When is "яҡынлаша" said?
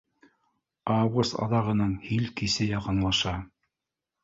2.73-3.37